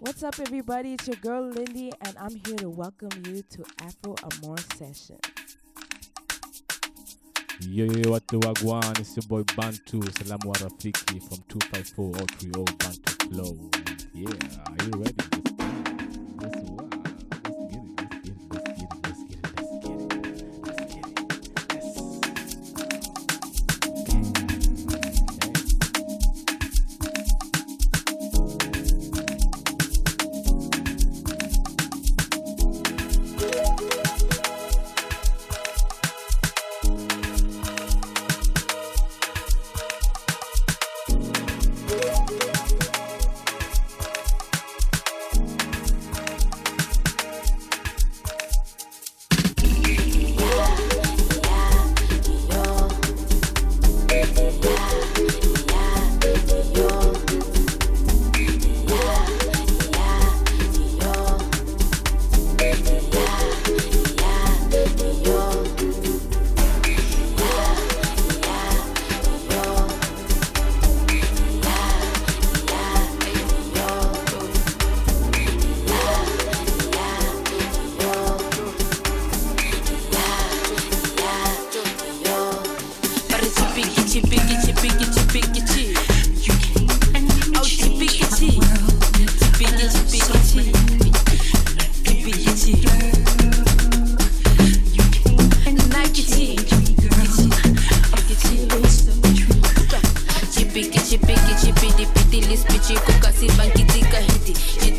[0.00, 0.94] What's up, everybody?
[0.94, 5.18] It's your girl Lindy, and I'm here to welcome you to Afro Amor Session.
[7.68, 8.98] Yo, yo, what the wagwan?
[8.98, 13.70] It's your boy Ban2, Salamu Rafiki from 254 030 Bantu Flow.
[14.14, 14.30] Yeah,
[14.66, 15.14] are you ready?
[16.38, 16.56] Let's.
[16.56, 16.79] Let's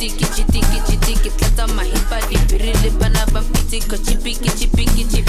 [0.02, 5.21] chitiki chitiki chitiki tlatsa mahipa dipiri le bana ba mpitsi ka chipiki chipiki chipiki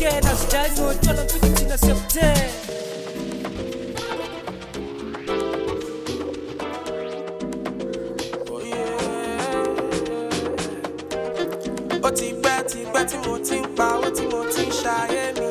[0.00, 2.50] uyena rabakena sidlali ngotshwala mfiki thina siyabuthen
[12.06, 14.70] ó ti pẹ́ ti pẹ́ tí mo ti ń pa ó tí mo ti ń
[14.82, 15.48] ṣayé mi.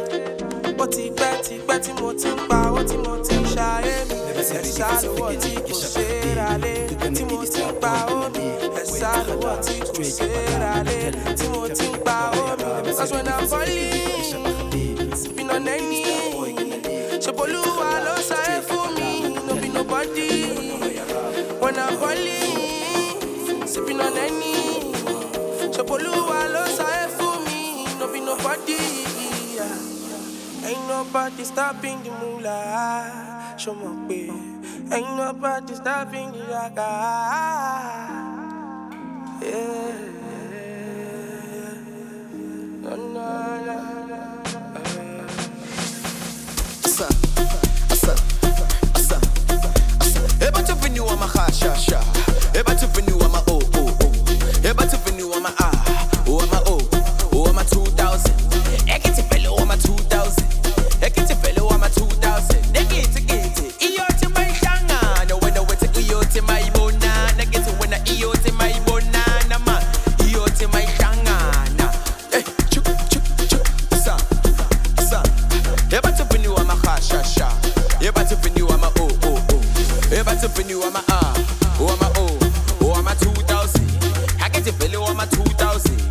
[0.84, 3.44] Ó ti pẹ́ ti pẹ́ tí mo ti ń pa ó tí mo ti ń
[3.56, 4.18] ṣayé mi.
[4.42, 6.50] Ẹ̀sà lówó tí kò ṣe é ra
[7.16, 8.46] tí mo ti ń pa ó mi
[8.82, 10.74] ẹ̀sà lówó tí kò ṣe é ra
[11.38, 12.61] tí mo ti ń pa ó mi.
[12.84, 15.16] That's when I'm falling.
[15.16, 16.04] Sipping on any.
[17.22, 19.22] Sepoluwa ló sáré fún mi.
[19.48, 20.30] No be nobody.
[21.60, 23.68] When I'm falling.
[23.68, 24.94] Sipping on any.
[25.72, 27.86] Sepoluwa ló sáré fún mi.
[28.00, 28.78] No be nobody.
[30.66, 33.58] Ain't nobody stopping the moolah.
[33.58, 34.30] Show my way.
[34.92, 36.92] Ain't nobody stopping the raga.
[39.42, 40.21] Yeah.
[50.42, 51.76] Eba tu venu ama ha sha.
[51.76, 52.00] Sha
[52.54, 53.62] Eba tu venu ama oh
[85.14, 86.11] my 2000.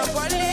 [0.00, 0.49] up on it.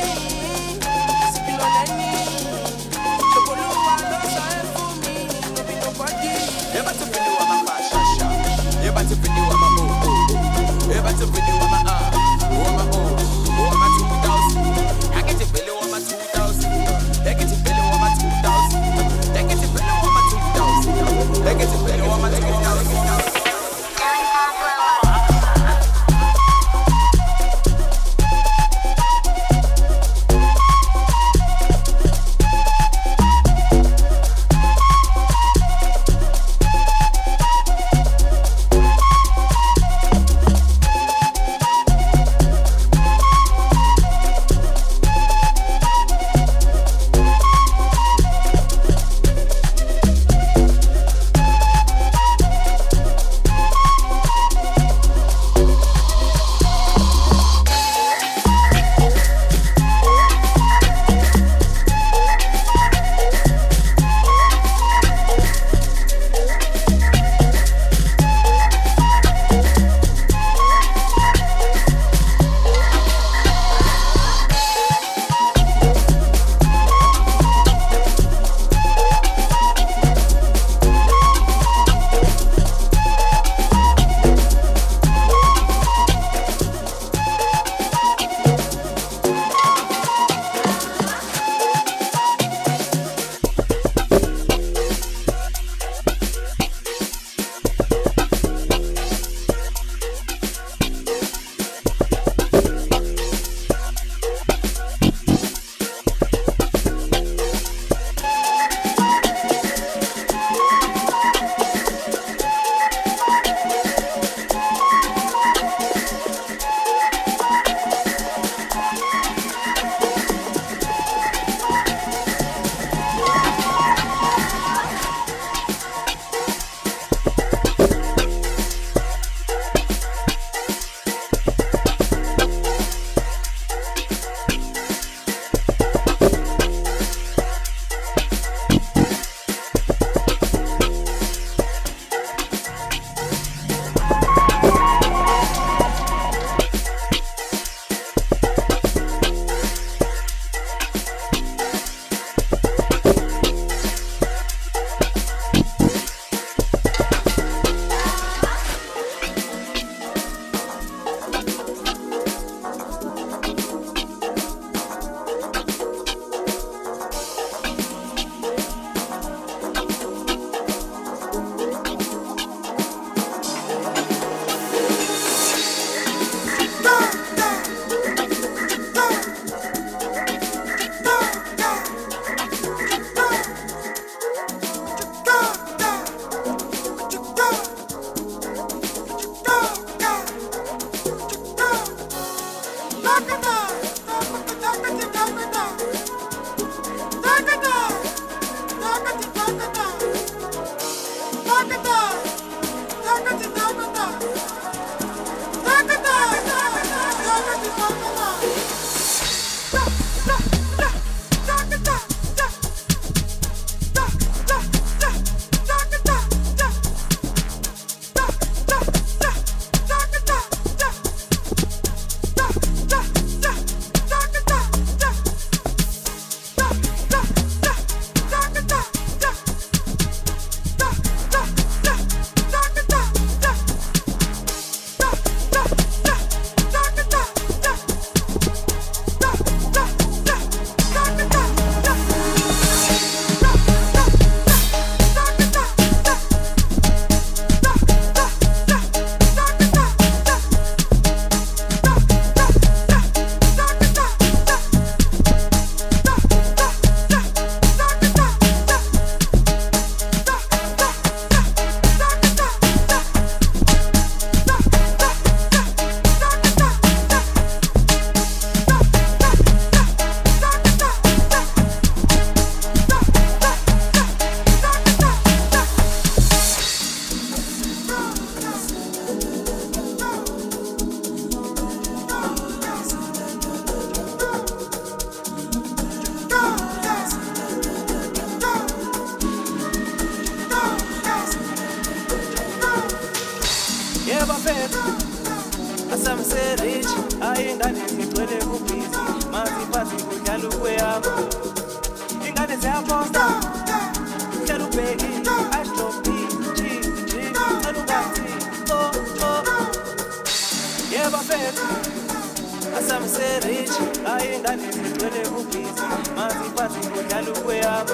[314.37, 317.93] ingane zigcwele ubhizi mazikwazi kodlala ukweyabo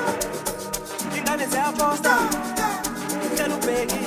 [1.17, 2.13] ingane ziyaposta
[3.35, 4.00] hlele ubheki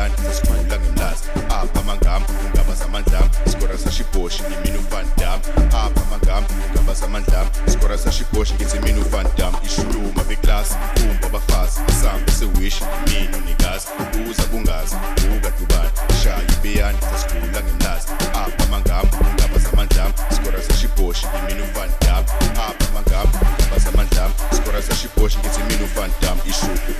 [0.00, 2.22] bayani sasikhulula ngemlazi apha amangam
[2.54, 9.54] ngaba zamandlam isikora sashiboshi ngimina uvandam apha amangam ngaba zamandlam isikora sashiboshi ngithi mina uvandam
[9.66, 13.86] ishuluma beklasi umba abafazi isambe sewishi mina unikazi
[14.30, 14.96] uza kungazi
[15.36, 15.90] ukadubani
[16.22, 22.24] shaya ibeyani sasikhulula ngemlazi apha amangam ngaba zamandlam isikora sashiboshi ngimina uvandam
[22.68, 23.28] apha amangam
[23.60, 26.94] ngaba zamandlam isikora sashiboshi ngithi mina uvandam ishulu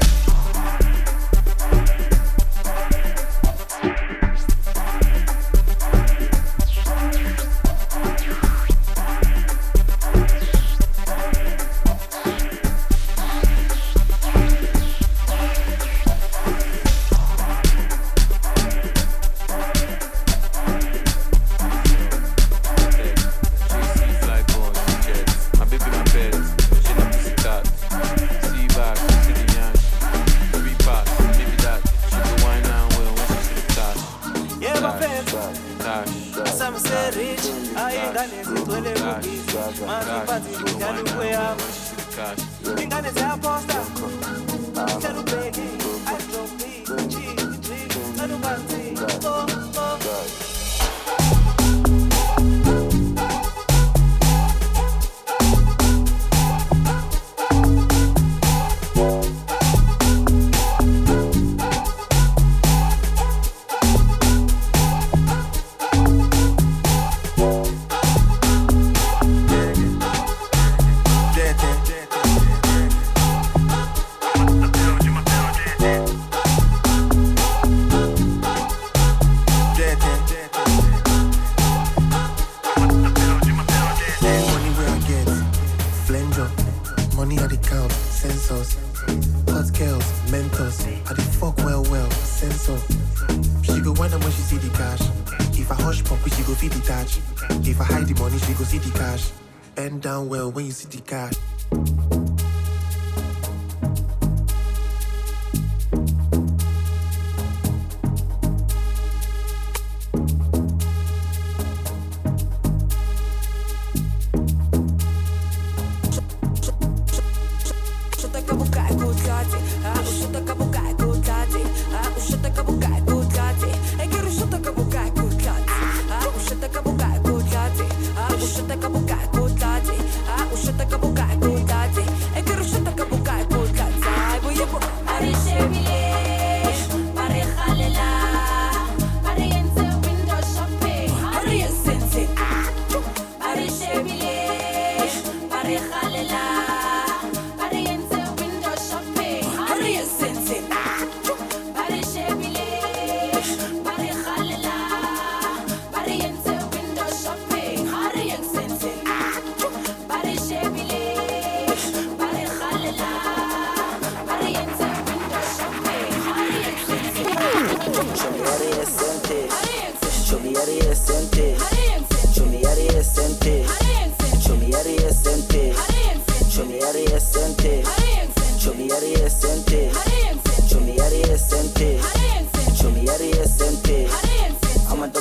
[100.11, 101.31] Então eu vou instigar.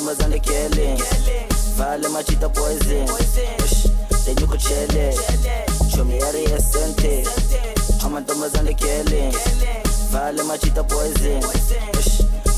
[0.10, 0.98] rumors and the killing.
[1.78, 3.06] Vale machita poison.
[4.26, 5.16] Then you could chill it.
[5.92, 7.24] Show me area sente.
[8.00, 9.32] Chama dummas and the killing.
[10.12, 11.42] Vale machita poison.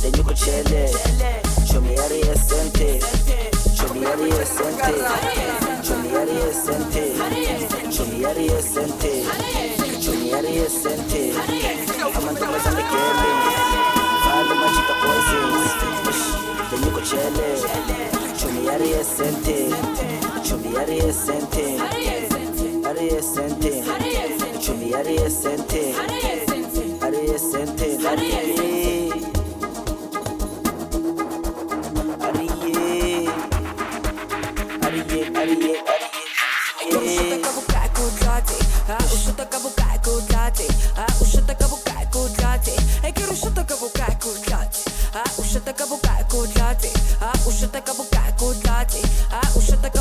[0.02, 0.96] Then you could chill it.
[1.68, 3.02] Show me area sente.
[3.76, 4.94] Show me area sente.
[5.84, 7.04] Show me area sente.
[7.92, 9.14] Show me area sente.
[10.02, 11.34] Show me area sente.
[12.14, 13.40] Chama dummas and the killing.
[14.24, 16.41] Vale machita poison
[16.78, 17.48] niko chele
[18.40, 19.58] chumi yari esente
[20.46, 21.64] chumi yari esente
[22.90, 23.72] ari esente
[24.64, 25.82] chumi yari esente
[27.04, 28.62] ari esente ari esente
[36.92, 37.90] ușă, că bucai
[40.04, 40.66] cu tati
[41.22, 44.51] Ușă, că bucai cu tati Ai chiar ușă, că bucai cu tati
[45.14, 46.90] i wish that i could go back Ah, usha taka buka kudati.
[47.22, 49.02] Ah, usha taka buka kudati.
[49.32, 50.01] Ah, usha taka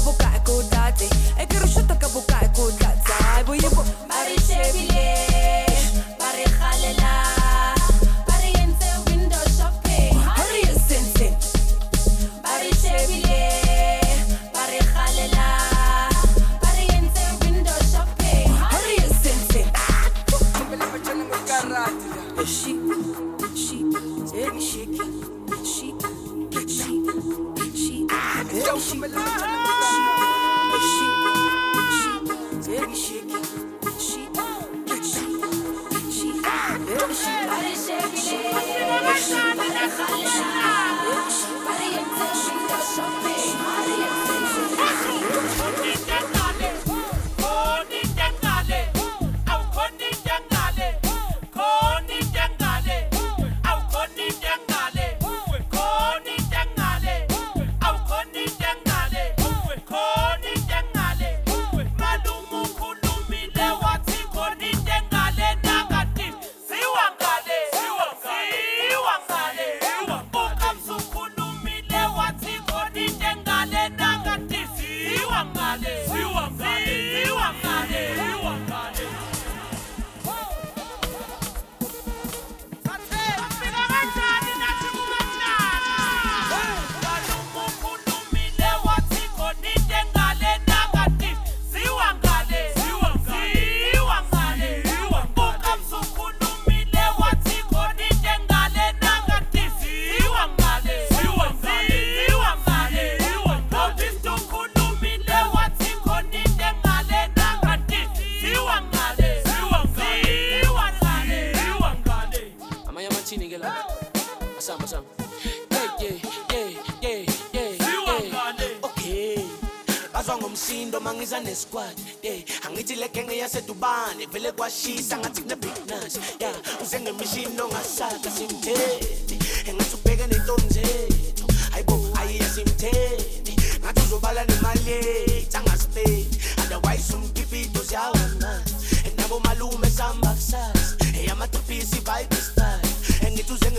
[124.20, 129.38] yasedubane vele kwashisa ngathi kune big nuts yeah uze ngemishini ongasaka simthethi.
[129.66, 133.56] Engathi ubheke nentombi zethu hayibo ayiye simthethi.
[133.80, 136.26] Ngathi uzobala nemali yethu angasipeni
[136.58, 138.72] otherwise umkipito ziyawangani
[139.16, 140.96] nabo malume samba kusasa.
[141.18, 143.26] Eyamatripisi vibe style.
[143.26, 143.70] Engithi uze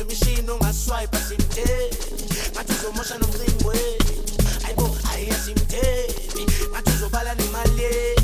[0.52, 4.14] ongaswipe simthethi ngathi uzomosha nomcingo wethu.
[4.64, 6.46] Hayibo ayiye simthethi.
[6.72, 8.21] Ngathi uzobala nemali yethu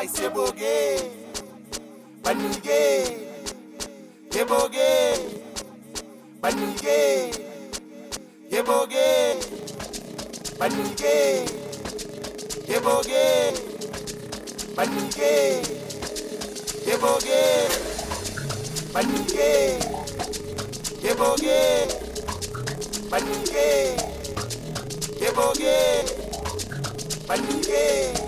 [0.00, 1.10] I say boge,
[2.22, 2.82] banuge,
[4.30, 4.90] yeboge,
[6.40, 7.00] banuge,
[8.48, 9.08] yeboge,
[10.60, 11.18] banige.
[12.68, 13.26] yeboge,
[14.76, 15.34] banuge,
[16.86, 17.42] yeboge,
[18.94, 19.50] banuge,
[21.02, 21.60] yeboge,
[23.10, 23.68] banuge,
[25.20, 25.76] yeboge,
[27.26, 28.27] banuge.